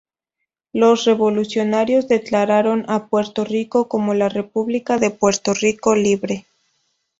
[0.73, 6.47] Los revolucionarios declararon a Puerto Rico como la "República de Puerto Rico" libre.